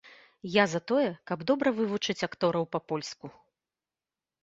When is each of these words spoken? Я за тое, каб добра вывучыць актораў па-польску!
Я 0.53 0.63
за 0.71 0.81
тое, 0.91 1.03
каб 1.33 1.39
добра 1.53 1.75
вывучыць 1.81 2.19
актораў 2.31 2.69
па-польску! 2.75 3.25